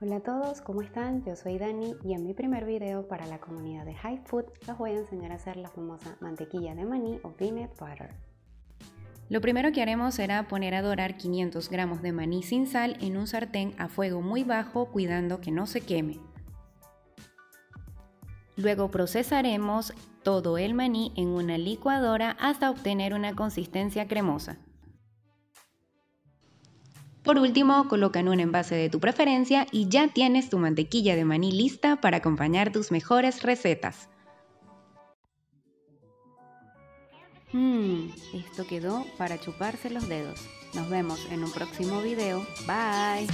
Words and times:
Hola 0.00 0.18
a 0.18 0.20
todos, 0.20 0.60
¿cómo 0.60 0.80
están? 0.80 1.24
Yo 1.24 1.34
soy 1.34 1.58
Dani 1.58 1.96
y 2.04 2.12
en 2.12 2.22
mi 2.22 2.32
primer 2.32 2.64
video 2.64 3.08
para 3.08 3.26
la 3.26 3.40
comunidad 3.40 3.84
de 3.84 3.96
High 3.96 4.20
Food 4.26 4.44
les 4.64 4.78
voy 4.78 4.92
a 4.92 4.98
enseñar 4.98 5.32
a 5.32 5.34
hacer 5.34 5.56
la 5.56 5.70
famosa 5.70 6.16
mantequilla 6.20 6.76
de 6.76 6.84
maní 6.84 7.18
o 7.24 7.32
peanut 7.32 7.70
butter. 7.70 8.14
Lo 9.28 9.40
primero 9.40 9.72
que 9.72 9.82
haremos 9.82 10.14
será 10.14 10.46
poner 10.46 10.76
a 10.76 10.82
dorar 10.82 11.16
500 11.16 11.68
gramos 11.68 12.00
de 12.00 12.12
maní 12.12 12.44
sin 12.44 12.68
sal 12.68 12.96
en 13.00 13.16
un 13.16 13.26
sartén 13.26 13.74
a 13.76 13.88
fuego 13.88 14.22
muy 14.22 14.44
bajo 14.44 14.86
cuidando 14.86 15.40
que 15.40 15.50
no 15.50 15.66
se 15.66 15.80
queme. 15.80 16.20
Luego 18.54 18.92
procesaremos 18.92 19.92
todo 20.22 20.58
el 20.58 20.74
maní 20.74 21.12
en 21.16 21.26
una 21.26 21.58
licuadora 21.58 22.36
hasta 22.38 22.70
obtener 22.70 23.14
una 23.14 23.34
consistencia 23.34 24.06
cremosa. 24.06 24.58
Por 27.28 27.38
último, 27.38 27.88
coloca 27.88 28.20
en 28.20 28.30
un 28.30 28.40
envase 28.40 28.74
de 28.74 28.88
tu 28.88 29.00
preferencia 29.00 29.66
y 29.70 29.86
ya 29.90 30.08
tienes 30.08 30.48
tu 30.48 30.58
mantequilla 30.58 31.14
de 31.14 31.26
maní 31.26 31.52
lista 31.52 32.00
para 32.00 32.16
acompañar 32.16 32.72
tus 32.72 32.90
mejores 32.90 33.42
recetas. 33.42 34.08
Mmm, 37.52 38.08
esto 38.32 38.66
quedó 38.66 39.04
para 39.18 39.38
chuparse 39.38 39.90
los 39.90 40.08
dedos. 40.08 40.40
Nos 40.72 40.88
vemos 40.88 41.20
en 41.30 41.44
un 41.44 41.52
próximo 41.52 42.00
video. 42.00 42.46
Bye. 42.66 43.26